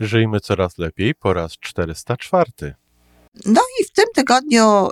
[0.00, 2.74] Żyjmy coraz lepiej po raz 404.
[3.46, 4.90] No i w tym tygodniu y,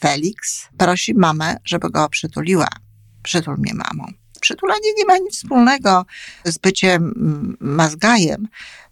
[0.00, 2.68] Felix prosi mamę, żeby go przytuliła.
[3.22, 4.12] Przytul mnie mamą.
[4.40, 6.06] Przytulanie nie ma nic wspólnego
[6.44, 8.48] z byciem mm, mazgajem.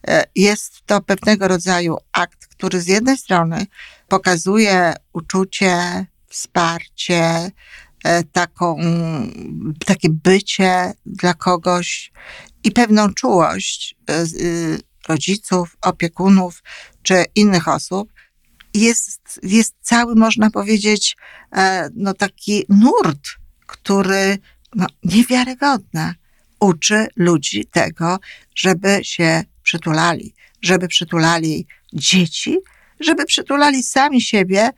[0.09, 3.67] E, Jest to pewnego rodzaju akt, który z jednej strony
[4.09, 7.51] pokazuje uczucie, wsparcie,
[8.05, 8.77] e, taką,
[9.87, 12.13] takie bycie dla kogoś
[12.65, 14.79] i pewną czułość e, y,
[15.09, 16.63] rodziców, opiekunów
[17.03, 18.13] czy innych osób.
[18.75, 21.17] Jest, jest cały, można powiedzieć,
[21.53, 23.29] e, no taki nurt,
[23.67, 24.39] który
[24.75, 26.15] no, niewiarygodny
[26.61, 28.19] uczy ludzi tego,
[28.55, 32.59] żeby się przytulali, żeby przytulali dzieci,
[33.01, 34.71] żeby przytulali sami siebie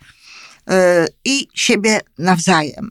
[0.70, 2.90] e, i siebie nawzajem.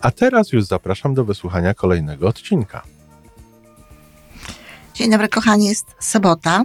[0.00, 2.82] A teraz już zapraszam do wysłuchania kolejnego odcinka.
[4.94, 6.62] Dzień dobry, kochani, jest sobota.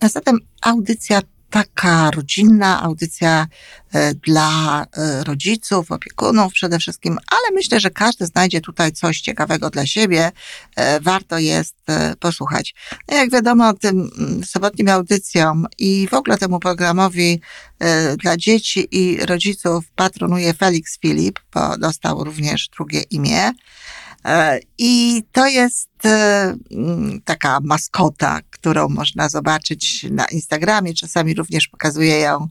[0.00, 3.46] A zatem audycja taka rodzinna, audycja
[3.92, 9.70] e, dla e, rodziców, opiekunów przede wszystkim, ale myślę, że każdy znajdzie tutaj coś ciekawego
[9.70, 10.32] dla siebie.
[10.76, 11.74] E, Warto jest
[12.20, 12.74] posłuchać.
[13.08, 17.40] No jak wiadomo, tym mm, sobotnim audycjom i w ogóle temu programowi
[18.18, 23.52] dla dzieci i rodziców patronuje Felix Filip, bo dostał również drugie imię.
[24.78, 25.88] I to jest
[27.24, 32.48] taka maskota, którą można zobaczyć na Instagramie, czasami również pokazuję ją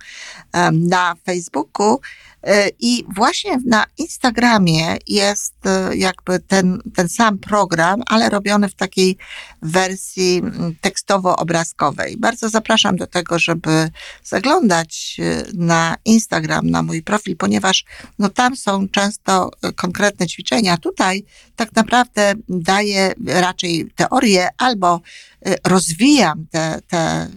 [0.71, 1.99] na Facebooku.
[2.43, 8.75] E, I właśnie na Instagramie jest e, jakby ten, ten sam program, ale robiony w
[8.75, 9.17] takiej
[9.61, 12.17] wersji mm, tekstowo-obrazkowej.
[12.17, 13.89] Bardzo zapraszam do tego, żeby
[14.23, 15.17] zaglądać
[15.53, 17.85] na Instagram, na mój profil, ponieważ
[18.19, 20.77] no, tam są często konkretne ćwiczenia.
[20.77, 25.01] Tutaj tak naprawdę daję raczej teorię albo
[25.47, 27.27] y, rozwijam te, te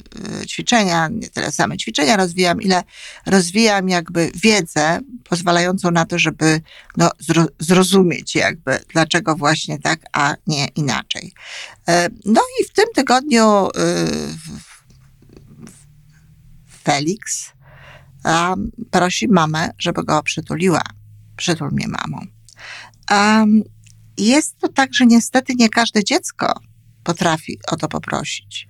[0.42, 2.82] y, ćwiczenia, nie tyle same ćwiczenia rozwijam, ile
[3.26, 6.60] rozwijam jakby wiedzę pozwalającą na to, żeby
[6.96, 11.32] no, zro, zrozumieć jakby dlaczego właśnie tak, a nie inaczej.
[11.88, 13.70] E, No i w tym tygodniu y,
[16.84, 17.52] Felix
[18.90, 20.82] prosi mamę, żeby go przytuliła.
[21.36, 22.20] Przytul mnie mamą.
[24.20, 26.60] Jest to tak, że niestety nie każde dziecko
[27.04, 28.68] potrafi o to poprosić.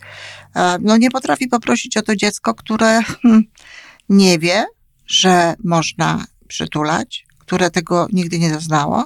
[0.56, 3.42] E, No nie potrafi poprosić o to dziecko, które hmm,
[4.08, 4.64] nie wie,
[5.06, 9.04] że można przytulać, które tego nigdy nie doznało.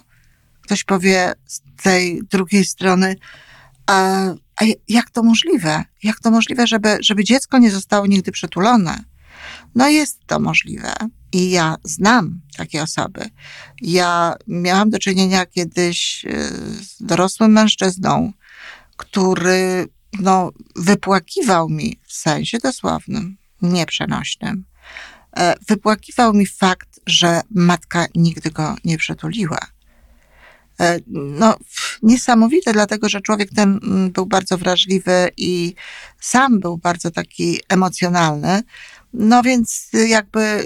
[0.61, 3.17] Ktoś powie z tej drugiej strony,
[3.87, 5.85] a, a jak to możliwe?
[6.03, 9.05] Jak to możliwe, żeby, żeby dziecko nie zostało nigdy przytulone?
[9.75, 10.93] No jest to możliwe
[11.35, 13.21] i ja znam takie osoby.
[13.83, 16.31] Ja miałam do czynienia kiedyś y,
[16.85, 18.33] z dorosłym mężczyzną,
[18.97, 19.89] który
[20.21, 24.65] no, wypłakiwał mi w sensie dosłownym, nieprzenośnym,
[25.37, 29.59] e, wypłakiwał mi fakt, że matka nigdy go nie przytuliła.
[30.81, 31.57] E, No,
[32.03, 33.81] niesamowite, dlatego że człowiek ten
[34.13, 35.75] był bardzo wrażliwy i
[36.21, 38.63] sam był bardzo taki emocjonalny.
[39.15, 40.65] No więc y, jakby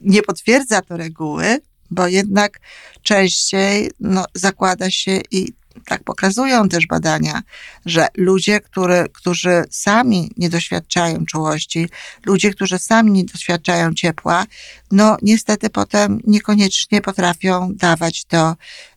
[0.00, 1.58] nie potwierdza to reguły,
[1.90, 2.60] bo jednak
[3.02, 5.52] częściej no, zakłada się i
[5.86, 7.42] tak pokazują też badania,
[7.86, 11.88] że ludzie, który, którzy sami nie doświadczają czułości,
[12.26, 14.46] ludzie, którzy sami nie doświadczają ciepła,
[14.90, 18.56] no niestety potem niekoniecznie potrafią dawać to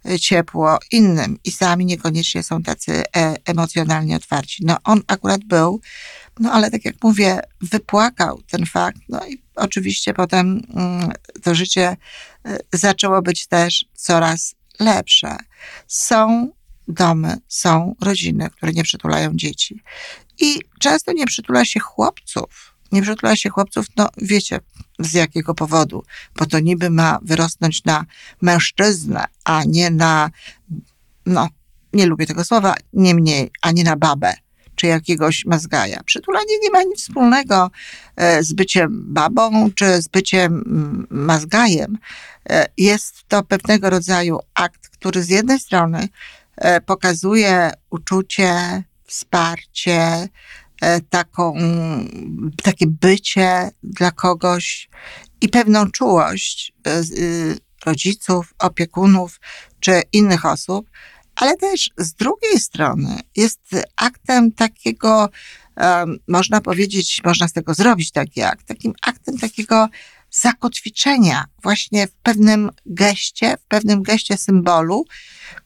[0.10, 4.66] y, ciepło innym i sami niekoniecznie są tacy e, emocjonalnie otwarci.
[4.66, 5.82] No on akurat był,
[6.40, 11.12] no ale tak jak mówię, wypłakał ten fakt, no i oczywiście potem mm,
[11.44, 11.98] to życie
[12.48, 15.38] y, zaczęło być też coraz lepsze.
[15.88, 16.52] Są
[16.88, 19.84] domy, są rodziny, które nie przytulają dzieci.
[20.40, 22.74] I często nie przytula się chłopców.
[22.92, 24.60] Nie przytula się chłopców, no wiecie
[25.00, 26.04] z jakiego powodu,
[26.36, 28.06] bo to niby ma wyrosnąć na
[28.42, 30.30] mężczyznę, a nie na,
[31.26, 31.50] no
[31.94, 34.34] nie lubię tego słowa, niemniej, a nie na babę
[34.78, 36.04] czy jakiegoś mazgaja.
[36.04, 37.72] Przytulanie nie ma nic wspólnego
[38.16, 41.98] e, z byciem babą, czy z byciem mm, mazgajem.
[42.50, 46.08] E, jest to pewnego rodzaju akt, który z jednej strony
[46.86, 50.28] pokazuje uczucie, wsparcie,
[51.10, 51.54] taką,
[52.64, 54.90] takie bycie dla kogoś
[55.42, 59.40] i pewną czułość y, rodziców, opiekunów
[59.80, 60.90] czy innych osób,
[61.36, 63.62] ale też z drugiej strony jest
[63.96, 65.30] aktem takiego,
[66.28, 69.88] można powiedzieć, można z tego zrobić taki akt, takim aktem takiego
[70.32, 75.06] zakotwiczenia właśnie w pewnym geście, w pewnym geście symbolu,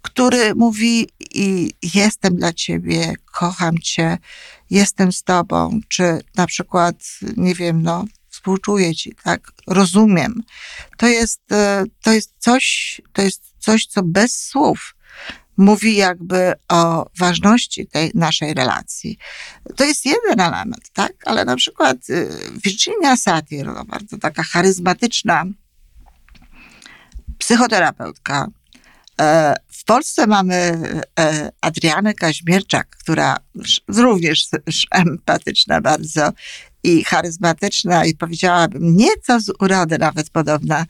[0.01, 4.17] który mówi i jestem dla ciebie, kocham cię,
[4.69, 6.95] jestem z tobą, czy na przykład,
[7.37, 10.43] nie wiem, no, współczuję ci, tak, rozumiem.
[10.97, 14.95] To jest, e, to jest coś, to jest coś, co bez słów
[15.57, 19.17] mówi jakby o ważności tej naszej relacji.
[19.75, 21.13] To jest jeden element, tak?
[21.25, 22.27] Ale na przykład y,
[22.63, 25.45] Virginia Satir, no bardzo taka charyzmatyczna
[27.37, 28.47] psychoterapeutka.
[29.21, 30.55] E, w Polsce mamy
[31.19, 33.37] e, Adrianę Kaźmierczak, która
[33.87, 34.47] również
[34.91, 36.31] empatyczna bardzo
[36.83, 40.85] i charyzmatyczna i powiedziałabym nieco z urody nawet podobna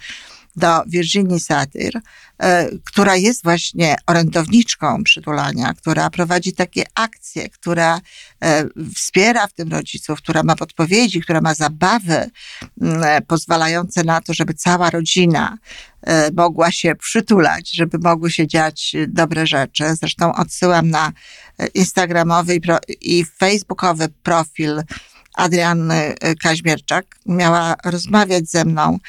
[0.55, 2.01] do Virginii Satyr,
[2.39, 8.01] e, która jest właśnie orędowniczką przytulania, która prowadzi takie akcje, która
[8.43, 8.65] e,
[8.95, 12.29] wspiera w tym rodziców, która ma podpowiedzi, która ma zabawy
[12.81, 15.57] e, pozwalające na to, żeby cała rodzina
[16.33, 19.95] mogła się przytulać, żeby mogły się dziać dobre rzeczy.
[19.95, 21.11] Zresztą odsyłam na
[21.73, 22.59] instagramowy
[23.01, 24.81] i facebookowy profil
[25.33, 27.05] Adrianny Kaźmierczak.
[27.25, 28.99] Miała rozmawiać ze mną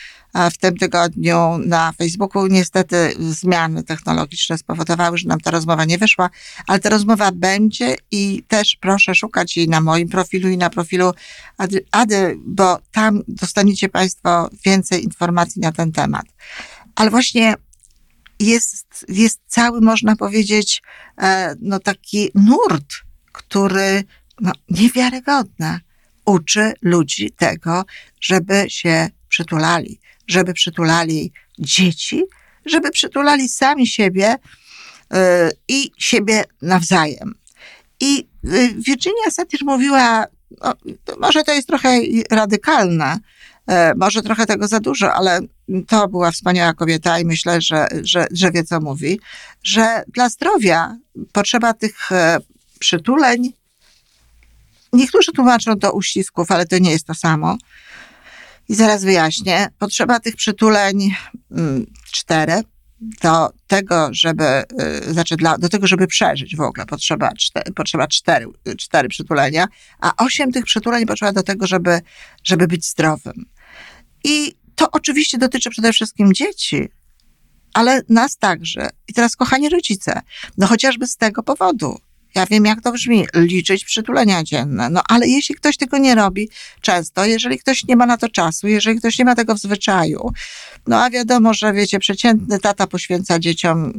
[0.53, 2.47] w tym tygodniu na Facebooku.
[2.47, 6.31] Niestety zmiany technologiczne spowodowały, że nam ta rozmowa nie wyszła,
[6.67, 11.13] ale ta rozmowa będzie i też proszę szukać jej na moim profilu i na profilu
[11.59, 16.27] Ady, Ady bo tam dostaniecie Państwo więcej informacji na ten temat.
[16.95, 17.55] Ale właśnie
[18.41, 20.83] jest, jest cały, można powiedzieć,
[21.19, 22.95] e, no taki nurt,
[23.33, 24.05] który
[24.41, 25.81] no, niewiarygodny
[26.27, 27.85] uczy ludzi tego,
[28.21, 32.23] żeby się przytulali, żeby przytulali dzieci,
[32.67, 34.37] żeby przytulali sami siebie
[35.13, 35.19] yy,
[35.69, 37.35] i siebie nawzajem.
[38.01, 40.27] I yy, Virginia Satir mówiła,
[40.61, 40.75] no,
[41.19, 41.99] może to jest trochę
[42.31, 43.19] radykalne,
[43.69, 45.41] yy, może trochę tego za dużo, ale
[45.89, 49.21] to była wspaniała kobieta i myślę, że, że, że wie, co mówi,
[49.63, 50.97] że dla zdrowia
[51.33, 52.11] potrzeba tych
[52.79, 53.53] przytuleń.
[54.93, 57.59] Niektórzy tłumaczą to uścisków, ale to nie jest to samo.
[58.69, 59.69] I zaraz wyjaśnię.
[59.79, 61.15] Potrzeba tych przytuleń
[61.51, 62.63] mm, cztery.
[63.23, 64.65] Do tego, żeby,
[65.09, 68.47] y, znaczy dla, do tego, żeby przeżyć w ogóle, potrzeba, cztery, potrzeba cztery,
[68.79, 69.67] cztery przytulenia,
[70.01, 72.01] a osiem tych przytuleń potrzeba do tego, żeby,
[72.45, 73.45] żeby być zdrowym.
[74.25, 76.89] I to oczywiście dotyczy przede wszystkim dzieci,
[77.75, 78.89] ale nas także.
[79.09, 80.21] I teraz, kochani rodzice,
[80.59, 81.99] no chociażby z tego powodu,
[82.35, 84.91] ja wiem, jak to brzmi, liczyć przytulenia dzienne.
[84.91, 86.49] No ale jeśli ktoś tego nie robi
[86.81, 90.33] często, jeżeli ktoś nie ma na to czasu, jeżeli ktoś nie ma tego w zwyczaju,
[90.87, 93.93] no a wiadomo, że wiecie, przeciętny tata poświęca dzieciom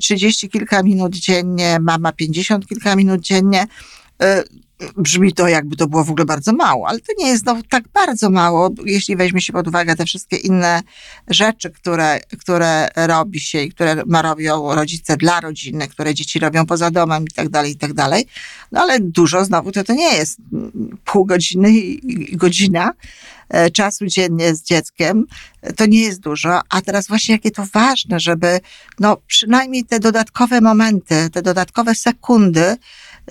[0.00, 3.66] 30 mm, kilka minut dziennie, mama 50 kilka minut dziennie,
[4.22, 4.65] y,
[4.96, 7.84] brzmi to, jakby to było w ogóle bardzo mało, ale to nie jest no, tak
[7.88, 10.82] bardzo mało, jeśli weźmie się pod uwagę te wszystkie inne
[11.28, 16.66] rzeczy, które, które robi się i które ma robią rodzice dla rodziny, które dzieci robią
[16.66, 18.26] poza domem i tak dalej, i tak dalej.
[18.72, 20.38] No ale dużo znowu to, to nie jest
[21.04, 22.92] pół godziny i godzina
[23.72, 25.24] czasu dziennie z dzieckiem,
[25.76, 28.60] to nie jest dużo, a teraz właśnie jakie to ważne, żeby
[29.00, 32.76] no przynajmniej te dodatkowe momenty, te dodatkowe sekundy,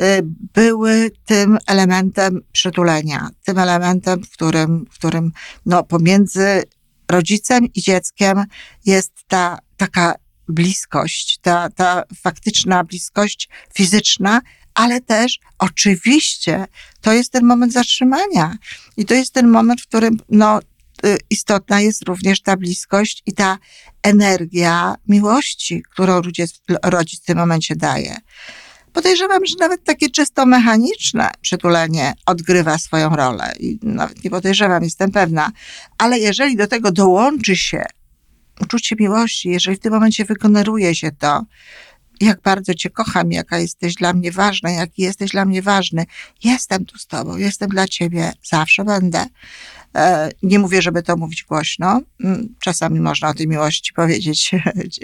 [0.02, 0.22] Y,
[0.54, 5.32] były tym elementem przytulenia, tym elementem, w którym, w którym
[5.66, 6.64] no, pomiędzy
[7.12, 8.44] rodzicem i dzieckiem
[8.86, 10.16] jest ta taka
[10.48, 14.42] bliskość, ta, ta faktyczna bliskość fizyczna,
[14.76, 16.66] ale też oczywiście
[17.02, 18.58] to jest ten moment zatrzymania.
[18.98, 20.60] I to jest ten moment, w którym no,
[21.06, 23.58] y, istotna jest również ta bliskość i ta
[24.04, 26.22] energia miłości, którą
[26.84, 28.18] rodzic w tym momencie daje.
[28.94, 33.54] Podejrzewam, że nawet takie czysto mechaniczne przytulenie odgrywa swoją rolę.
[33.60, 35.52] I nawet nie podejrzewam, jestem pewna.
[35.98, 37.86] Ale jeżeli do tego dołączy się
[38.62, 41.46] uczucie miłości, jeżeli w tym momencie wygeneruje się to,
[42.22, 46.06] jak bardzo Cię kocham, jaka jesteś dla mnie ważna, jaki jesteś dla mnie ważny.
[46.44, 49.26] Jestem tu z Tobą, jestem dla Ciebie, zawsze będę.
[49.96, 52.02] E, nie mówię, żeby to mówić głośno.
[52.24, 54.52] Mm, czasami można o tej miłości powiedzieć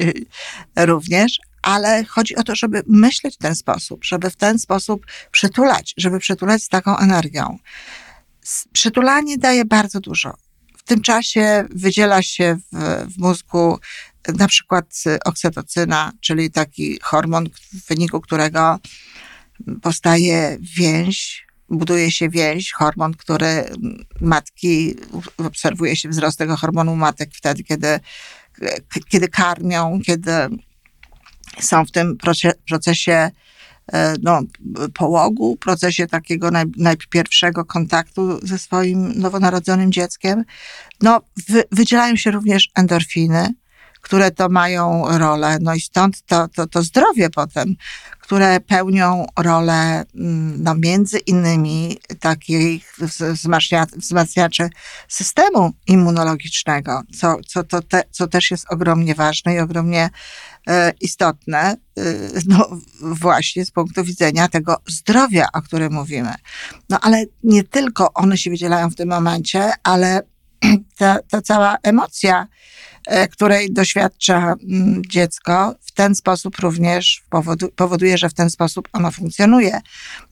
[0.78, 5.94] również, ale chodzi o to, żeby myśleć w ten sposób, żeby w ten sposób przytulać,
[5.98, 7.58] żeby przytulać z taką energią.
[8.74, 10.34] Przytulanie daje bardzo dużo.
[10.78, 12.78] W tym czasie wydziela się w,
[13.14, 13.80] w mózgu
[14.38, 18.80] na przykład oksytocyna, czyli taki hormon, w wyniku którego
[19.82, 23.66] powstaje więź, buduje się więź, hormon, który
[24.22, 24.96] matki,
[25.38, 28.00] obserwuje się wzrost tego hormonu matek wtedy, kiedy,
[29.10, 30.32] kiedy karmią, kiedy
[31.60, 32.18] są w tym
[32.68, 33.32] procesie
[33.94, 34.42] e, no,
[34.94, 40.44] połogu, procesie takiego naj, najpierwszego kontaktu ze swoim nowonarodzonym dzieckiem.
[41.02, 43.54] No, wy, wydzielają się również endorfiny,
[44.02, 45.58] które to mają rolę.
[45.62, 47.76] No i stąd to, to, to zdrowie potem,
[48.22, 52.96] które pełnią rolę mm, no, między innymi takich
[53.96, 54.70] wzmacniaczy
[55.08, 60.10] systemu immunologicznego, co, co, to te, co też jest ogromnie ważne i ogromnie
[60.68, 62.04] e, istotne, e,
[62.48, 62.70] no
[63.02, 66.34] właśnie z punktu widzenia tego zdrowia, o którym mówimy.
[66.90, 70.22] No ale nie tylko one się wydzielają w tym momencie, ale
[70.98, 72.48] ta, ta cała emocja,
[73.32, 77.24] której doświadcza mm, dziecko, w ten sposób również
[77.76, 79.82] powoduje, że w ten sposób ono funkcjonuje.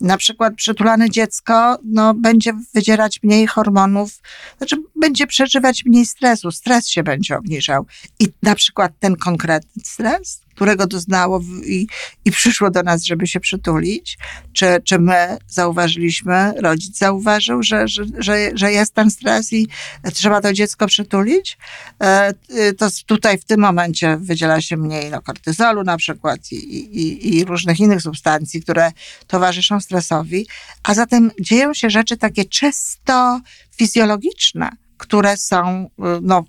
[0.02, 4.22] Na przykład przytulane dziecko no, będzie wydzierać mniej hormonów,
[4.58, 7.86] znaczy będzie przeżywać mniej stresu, stres się będzie obniżał.
[8.20, 11.88] I na przykład ten konkretny stres którego doznało i,
[12.26, 14.18] i przyszło do nas, żeby się przytulić?
[14.54, 19.68] Czy, czy my zauważyliśmy, rodzic zauważył, że, że, że, że jest ten stres i
[20.14, 21.58] trzeba to dziecko przytulić?
[22.02, 22.34] E,
[22.78, 27.46] to tutaj w tym momencie wydziela się mniej no, kortyzolu na przykład i, i, i
[27.46, 28.92] różnych innych substancji, które
[29.28, 30.48] towarzyszą stresowi.
[30.84, 33.42] A zatem dzieją się rzeczy takie czysto
[33.78, 35.90] fizjologiczne, które są
[36.22, 36.44] no,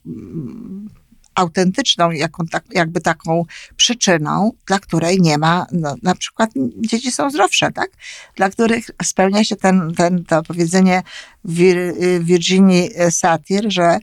[1.35, 3.45] autentyczną, jaką, tak, jakby taką
[3.77, 7.91] przyczyną, dla której nie ma, no, na przykład dzieci są zdrowsze, tak?
[8.37, 11.03] Dla których spełnia się ten, ten, to powiedzenie
[11.45, 13.99] Vir, Virginii Satir, że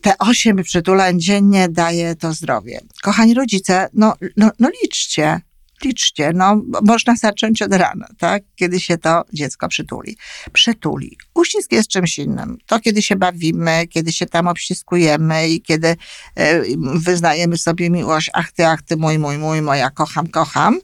[0.00, 2.80] te osiem przytulań dziennie daje to zdrowie.
[3.02, 5.40] Kochani rodzice, no, no, no liczcie,
[5.84, 8.42] liczcie, no, można zacząć od rana, tak?
[8.56, 10.16] Kiedy się to dziecko przytuli.
[10.52, 11.18] Przytuli.
[11.34, 12.58] Uścisk jest czymś innym.
[12.66, 15.96] To, kiedy się bawimy, kiedy się tam obściskujemy i kiedy
[16.34, 16.62] e,
[16.94, 20.80] wyznajemy sobie miłość, ach ty, ach ty, mój, mój, mój, moja, kocham, kocham,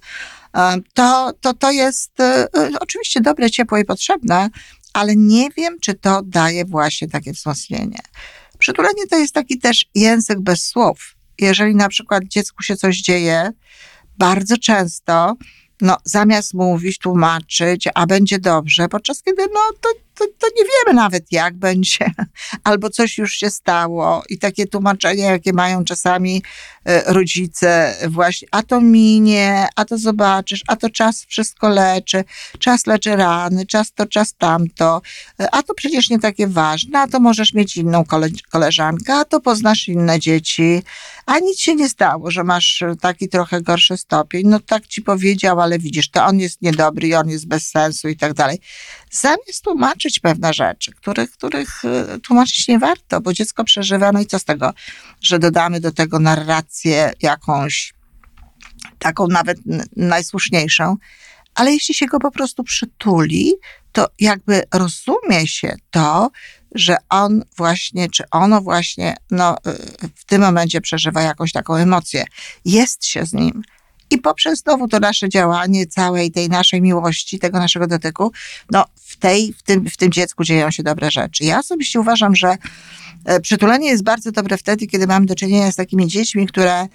[0.57, 2.49] e, to, to, to jest e,
[2.81, 4.51] oczywiście dobre, ciepłe i potrzebne,
[4.93, 7.99] ale nie wiem, czy to daje właśnie takie wzmocnienie.
[8.59, 11.17] Przytulenie to jest taki też język bez słów.
[11.39, 13.53] Jeżeli na przykład dziecku się coś dzieje,
[14.21, 15.37] bardzo często,
[15.81, 19.89] no, zamiast mówić, tłumaczyć, a będzie dobrze, podczas kiedy, no, to
[20.21, 22.11] to, to nie wiemy nawet, jak będzie,
[22.65, 24.23] albo coś już się stało.
[24.29, 26.43] I takie tłumaczenia, jakie mają czasami
[26.85, 32.25] e, rodzice, właśnie, a to minie, a to zobaczysz, a to czas wszystko leczy,
[32.59, 35.03] czas leczy rany, czas to, czas tamto,
[35.41, 39.25] e, a to przecież nie takie ważne, a to możesz mieć inną kole koleżankę, a
[39.25, 40.83] to poznasz inne dzieci,
[41.27, 44.49] a nic się nie stało, że masz taki trochę gorszy stopień.
[44.49, 48.17] No tak ci powiedział, ale widzisz, to on jest niedobry on jest bez sensu i
[48.17, 48.59] tak dalej.
[49.11, 54.27] Zamiast tłumaczyć, pewne rzeczy, których, których y, tłumaczyć nie warto, bo dziecko przeżywa, no i
[54.27, 54.73] co z tego,
[55.21, 57.95] że dodamy do tego narrację jakąś
[58.99, 59.59] taką nawet
[59.97, 60.97] najsłuszniejszą,
[61.55, 63.53] ale jeśli się go po prostu przytuli,
[63.93, 66.31] to jakby rozumie się to,
[66.75, 72.25] że on właśnie, czy ono właśnie, no, y, w tym momencie przeżywa jakąś taką emocję.
[72.65, 73.63] Jest się z nim,
[74.11, 78.33] i poprzez znowu to nasze działanie, całej tej naszej miłości, tego naszego dotyku,
[78.71, 81.45] no w, tej, w, tym, w tym dziecku dzieją się dobre rzeczy.
[81.45, 82.57] Ja osobiście uważam, że
[83.25, 86.89] e, przytulenie jest bardzo dobre wtedy, kiedy mamy do czynienia z takimi dziećmi, które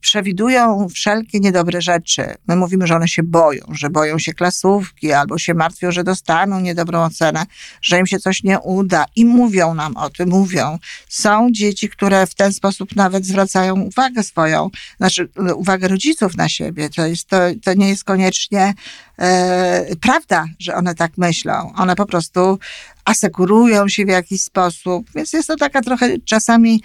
[0.00, 2.34] przewidują wszelkie niedobre rzeczy.
[2.48, 6.60] My mówimy, że one się boją, że boją się klasówki albo się martwią, że dostaną
[6.60, 7.46] niedobrą ocenę,
[7.82, 10.78] że im się coś nie uda i mówią nam o tym, mówią.
[11.08, 16.90] Są dzieci, które w ten sposób nawet zwracają uwagę swoją, znaczy uwagę rodziców na siebie.
[16.90, 18.74] To, jest, to, to nie jest koniecznie
[19.18, 21.72] e, prawda, że one tak myślą.
[21.76, 22.58] One po prostu
[23.04, 26.82] asekurują się w jakiś sposób, więc jest to taka trochę czasami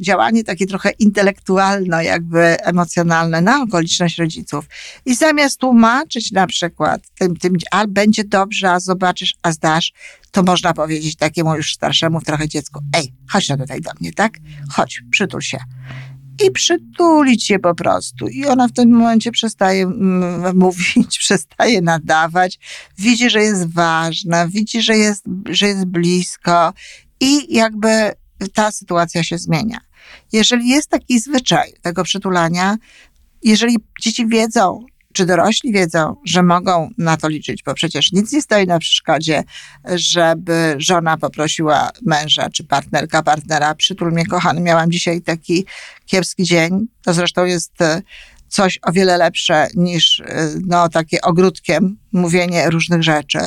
[0.00, 1.63] działanie takie trochę intelektualne,
[2.02, 4.64] jakby emocjonalne na okoliczność rodziców.
[5.06, 9.92] I zamiast tłumaczyć na przykład tym, tym a będzie dobrze, a zobaczysz, a zdasz,
[10.30, 14.38] to można powiedzieć takiemu już starszemu trochę dziecku, ej, chodź no tutaj do mnie, tak?
[14.70, 15.58] Chodź, przytul się
[16.42, 18.28] i przytulić je po prostu.
[18.28, 22.58] I ona w tym momencie przestaje mm, mówić, przestaje nadawać,
[22.98, 26.72] widzi, że jest ważna, widzi, że jest, że jest blisko
[27.20, 28.12] i jakby
[28.54, 29.78] ta sytuacja się zmienia.
[30.34, 32.76] Jeżeli jest taki zwyczaj tego przytulania,
[33.42, 38.42] jeżeli dzieci wiedzą, czy dorośli wiedzą, że mogą na to liczyć, bo przecież nic nie
[38.42, 39.44] stoi na przeszkodzie,
[39.94, 45.66] żeby żona poprosiła męża, czy partnerka, partnera, przytul mnie kochany, miałam dzisiaj taki
[46.06, 48.02] kiepski dzień, to zresztą jest e,
[48.48, 53.38] coś o wiele lepsze niż e, no, takie ogródkiem mówienie różnych rzeczy.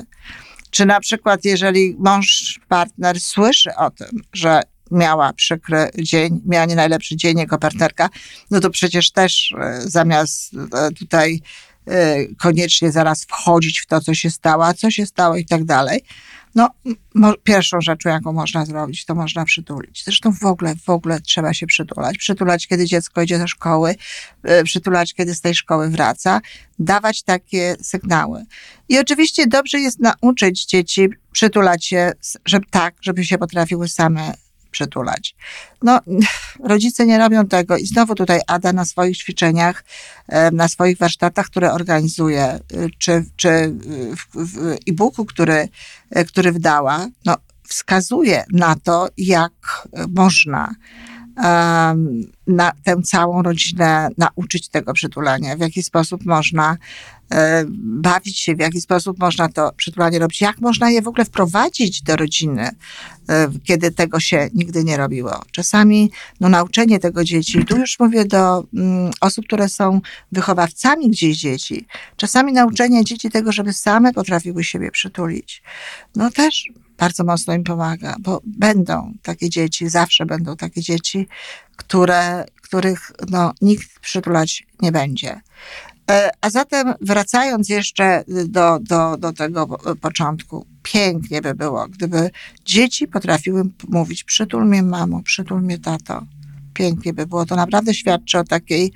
[0.72, 6.76] Czy na przykład, jeżeli mąż, partner słyszy o tym, że miała przykry dzień, miała nie
[6.76, 8.10] najlepszy dzień jego partnerka,
[8.52, 11.42] no to przecież też e, zamiast e, tutaj
[11.88, 15.64] e, koniecznie zaraz wchodzić w to, co się stało, a co się stało i tak
[15.64, 16.04] dalej,
[16.56, 16.70] no,
[17.44, 20.04] pierwszą rzeczą, jaką można zrobić, to można przytulić.
[20.06, 22.18] Zresztą w ogóle, w ogóle trzeba się przytulać.
[22.18, 23.96] Przytulać, kiedy dziecko idzie do szkoły,
[24.64, 26.42] przytulać, kiedy z tej szkoły wraca,
[26.80, 28.46] dawać takie sygnały.
[28.90, 32.12] I oczywiście dobrze jest nauczyć dzieci przytulać się,
[32.46, 34.34] żeby tak, żeby się potrafiły same
[34.78, 35.36] przytulać.
[35.82, 36.00] No,
[36.74, 39.84] rodzice nie robią tego i znowu tutaj Ada na swoich ćwiczeniach,
[40.52, 43.74] na swoich warsztatach, które organizuje, y, czy, czy
[44.18, 45.70] w, w e-booku, który,
[46.12, 47.36] e, który wdała, no,
[47.68, 49.54] wskazuje na to, jak
[50.10, 50.76] można
[52.48, 56.78] na tę całą rodzinę nauczyć tego przytulania, w jaki sposób można
[57.76, 62.02] bawić się, w jaki sposób można to przytulanie robić, jak można je w ogóle wprowadzić
[62.02, 62.70] do rodziny,
[63.64, 65.42] kiedy tego się nigdy nie robiło.
[65.52, 70.02] Czasami no, nauczenie tego dzieci, tu już mówię do mm, osób, które są
[70.32, 75.64] wychowawcami gdzieś dzieci, czasami nauczenie dzieci tego, żeby same potrafiły siebie przytulić,
[76.16, 81.28] no też bardzo mocno im pomaga, bo będą takie dzieci, zawsze będą takie dzieci,
[81.76, 85.42] które, których no, nikt przytulać nie będzie.
[86.12, 89.68] E, a zatem wracając jeszcze do, do, do tego
[90.02, 92.30] początku, pięknie by było, gdyby
[92.66, 96.26] dzieci potrafiły mówić przytul mnie mamo, przytul mnie tato.
[96.78, 97.46] Pięknie by było.
[97.46, 98.94] To naprawdę świadczy o takiej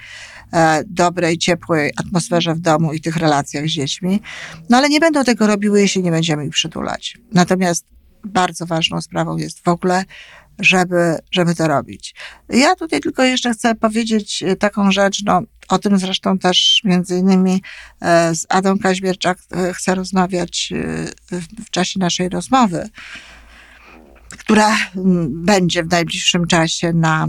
[0.53, 4.21] e, dobrej, ciepłej atmosferze w domu i tych relacjach z dziećmi.
[4.69, 7.17] No ale nie będą tego robiły, jeśli nie będziemy ich przytulać.
[7.31, 7.85] Natomiast
[8.23, 10.05] bardzo ważną sprawą jest w ogóle,
[10.59, 12.15] żeby, żeby to robić.
[12.50, 17.17] Ja tutaj tylko jeszcze chcę powiedzieć e, taką rzecz, no, o tym zresztą też między
[17.17, 17.61] innymi
[18.01, 20.74] e, z Adą Kaźmierczak e, chcę rozmawiać
[21.65, 22.89] w czasie naszej rozmowy,
[24.37, 24.77] która
[25.29, 27.27] będzie w najbliższym czasie na,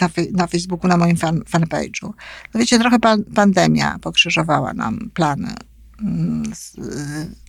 [0.00, 2.10] na, na Facebooku, na moim fan, fanpage'u.
[2.54, 5.54] No wiecie, trochę pan, pandemia pokrzyżowała nam plany
[6.54, 6.76] z,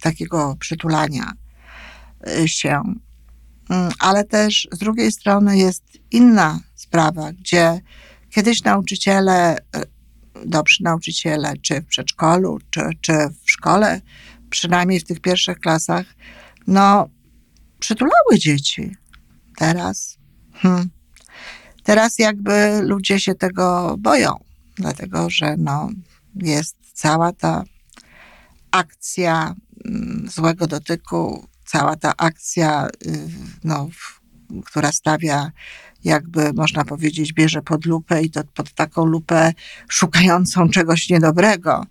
[0.02, 1.34] takiego przytulania
[2.46, 2.82] się.
[3.70, 7.82] Mm, ale też z drugiej strony jest inna sprawa, gdzie
[8.30, 9.84] kiedyś nauczyciele, e,
[10.46, 13.14] dobrzy nauczyciele, czy w przedszkolu, czy, czy
[13.46, 14.02] w szkole,
[14.50, 16.06] przynajmniej w tych pierwszych klasach,
[16.68, 17.10] no,
[17.80, 18.96] przytulały dzieci.
[19.58, 20.18] Teraz,
[20.54, 20.90] hmm,
[21.84, 24.32] teraz jakby ludzie się tego boją,
[24.76, 25.90] dlatego że no,
[26.36, 27.64] jest cała ta
[28.72, 33.28] akcja mm, złego dotyku, cała ta akcja, y,
[33.64, 33.90] no,
[34.66, 35.52] która stawia,
[36.04, 39.54] jakby można powiedzieć, bierze pod lupę i to pod taką lupę
[39.88, 41.86] szukającą czegoś niedobrego.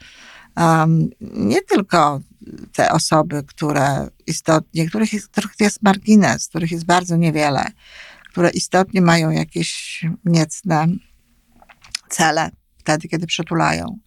[0.56, 2.20] Um, nie tylko
[2.72, 7.66] te osoby, które istotnie, których jest, których jest margines, których jest bardzo niewiele,
[8.30, 10.86] które istotnie mają jakieś niecne
[12.08, 13.98] cele wtedy, kiedy przytulają,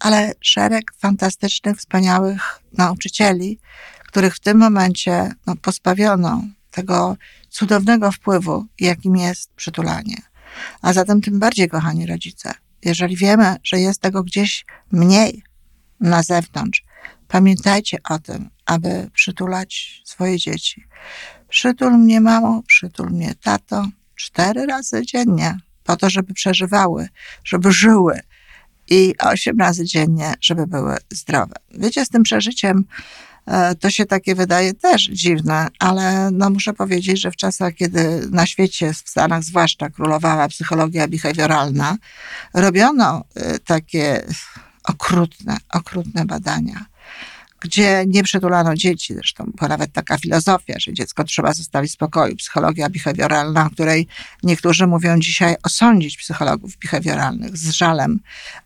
[0.00, 3.58] ale szereg fantastycznych, wspaniałych nauczycieli,
[4.06, 7.16] których w tym momencie no, pozbawiono tego
[7.50, 10.16] cudownego wpływu, jakim jest przytulanie.
[10.82, 15.42] A zatem tym bardziej, kochani rodzice, jeżeli wiemy, że jest tego gdzieś mniej
[16.00, 16.84] na zewnątrz,
[17.32, 20.84] pamiętajcie o tym, aby przytulać swoje dzieci.
[21.48, 27.08] Przytul mnie mamo, przytul mnie tato, cztery razy dziennie, po to, żeby przeżywały,
[27.44, 28.20] żeby żyły
[28.90, 31.54] i osiem razy dziennie, żeby były zdrowe.
[31.70, 32.84] Wiecie, z tym przeżyciem
[33.46, 38.28] E, to się takie wydaje też dziwne, ale no muszę powiedzieć, że w czasach, kiedy
[38.30, 41.96] na świecie, w Stanach zwłaszcza, królowała psychologia behawioralna,
[42.54, 44.26] robiono e, takie
[44.84, 46.91] okrutne, okrutne badania
[47.62, 49.14] gdzie nie przytulano dzieci.
[49.14, 52.36] Zresztą była nawet taka filozofia, że dziecko trzeba zostawić w spokoju.
[52.36, 54.06] Psychologia behawioralna, o której
[54.42, 57.56] niektórzy mówią dzisiaj osądzić psychologów behawioralnych.
[57.56, 58.20] Z żalem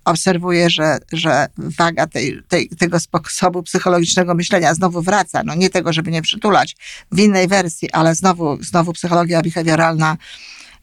[0.04, 5.42] obserwuję, że, że waga tej, tej, tego sposobu psychologicznego myślenia znowu wraca.
[5.44, 6.76] No nie tego, żeby nie przytulać
[7.12, 10.16] w innej wersji, ale znowu, znowu psychologia behawioralna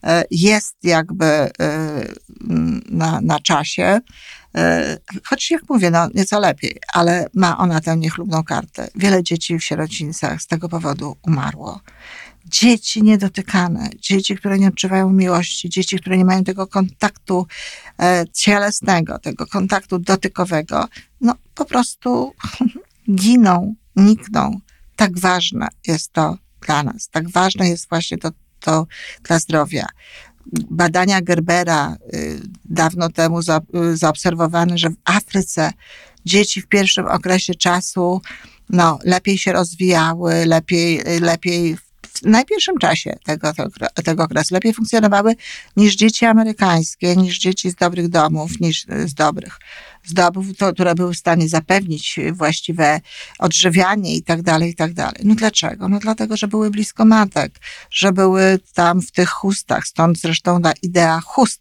[0.04, 1.50] e, jest jakby e,
[2.90, 4.00] na, na czasie.
[4.56, 8.88] E, choć jak mówię, no nieco lepiej, ale ma ona tę niechlubną kartę.
[8.94, 11.80] Wiele dzieci w sierocińcach z tego powodu umarło.
[12.46, 17.46] dzieci niedotykane, dzieci, które nie odczuwają miłości, dzieci, które nie mają tego kontaktu
[18.02, 20.88] e, cielesnego, tego kontaktu dotykowego,
[21.20, 22.34] no po prostu
[23.20, 24.60] giną, nikną.
[24.96, 28.86] Tak ważne jest to dla nas, tak ważne jest właśnie to, to
[29.22, 29.86] dla zdrowia.
[30.70, 35.72] Badania Gerbera y, dawno temu y, zaobserwowane, że w Afryce
[36.24, 38.20] dzieci w pierwszym okresie czasu
[38.70, 41.76] no, lepiej się rozwijały, lepiej, lepiej
[42.18, 43.52] w najpierwszym czasie tego,
[44.04, 45.34] tego okresu lepiej funkcjonowały
[45.76, 49.58] niż dzieci amerykańskie, niż dzieci z dobrych domów, niż z dobrych
[50.04, 53.00] z domów, to, które były w stanie zapewnić właściwe
[53.38, 55.20] odżywianie i tak dalej, i tak dalej.
[55.24, 55.88] No dlaczego?
[55.88, 60.72] No dlatego, że były blisko matek, że były tam w tych chustach, stąd zresztą ta
[60.82, 61.60] idea chust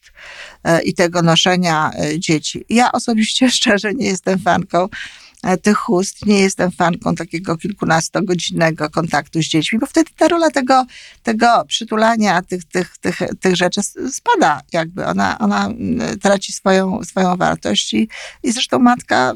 [0.64, 2.66] e, i tego noszenia e, dzieci.
[2.70, 4.90] Ja osobiście szczerze nie jestem fanką E,
[5.62, 6.26] tych ust.
[6.26, 10.86] Nie jestem fanką takiego kilkunastogodzinnego kontaktu z dziećmi, bo wtedy ta rola tego,
[11.24, 15.06] tego przytulania, tych, tych, tych, tych rzeczy spada jakby.
[15.06, 18.10] Ona, ona mm, traci swoją, swoją wartość i,
[18.44, 19.34] i zresztą matka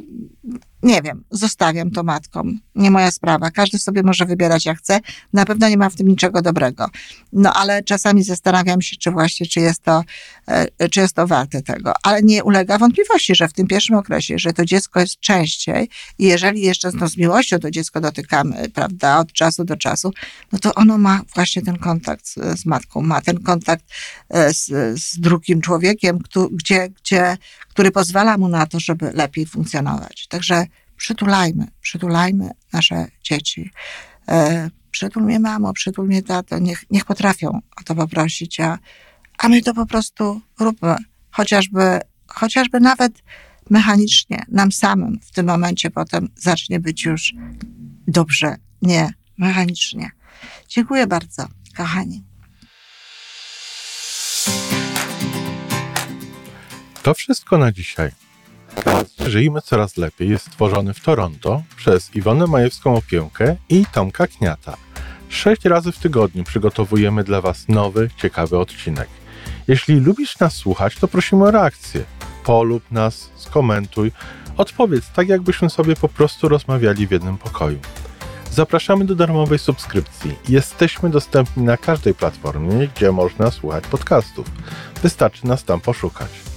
[0.83, 2.59] nie wiem, zostawiam to matkom.
[2.75, 3.51] Nie moja sprawa.
[3.51, 4.99] Każdy sobie może wybierać jak chce.
[5.33, 6.85] Na pewno nie ma w tym niczego dobrego.
[7.33, 10.03] No ale czasami zastanawiam się, czy właśnie, czy jest to,
[10.47, 11.93] e, czy jest to warte tego.
[12.03, 16.25] Ale nie ulega wątpliwości, że w tym pierwszym okresie, że to dziecko jest częściej i
[16.25, 20.13] jeżeli jeszcze no, z miłością to dziecko dotykamy, prawda, od czasu do czasu,
[20.51, 23.85] no to ono ma właśnie ten kontakt z, matką, ma ten kontakt
[24.29, 24.65] e, z,
[25.01, 26.19] z drugim człowiekiem,
[26.51, 27.37] gdzie, gdzie,
[27.77, 30.27] który pozwala mu na to, żeby lepiej funkcjonować.
[30.27, 33.71] Także przytulajmy, przytulajmy nasze dzieci.
[34.27, 38.77] E, przytul mnie mamo, przytul mnie tato, niech, niech potrafią o to poprosić, a,
[39.37, 40.95] a my to po prostu róbmy.
[41.31, 43.13] Chociażby, chociażby nawet
[43.69, 47.33] mechanicznie, nam samym w tym momencie potem zacznie być już
[48.07, 50.11] dobrze, nie mechanicznie.
[50.67, 52.23] Dziękuję bardzo, kochani.
[57.07, 58.11] To wszystko na dzisiaj.
[59.27, 64.77] Żyjmy coraz lepiej jest stworzony w Toronto przez Iwonę Majewską Opiełkę i Tomka Kniata.
[65.29, 69.07] Sześć razy w tygodniu przygotowujemy dla Was nowy, ciekawy odcinek.
[69.67, 72.03] Jeśli lubisz nas słuchać, to prosimy o reakcję.
[72.43, 74.11] Polub nas, skomentuj,
[74.57, 77.79] odpowiedz tak, jakbyśmy sobie po prostu rozmawiali w jednym pokoju.
[78.51, 80.35] Zapraszamy do darmowej subskrypcji.
[80.49, 84.47] Jesteśmy dostępni na każdej platformie, gdzie można słuchać podcastów.
[85.03, 86.56] Wystarczy nas tam poszukać.